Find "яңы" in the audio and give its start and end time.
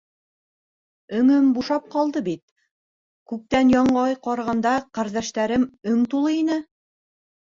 3.75-3.99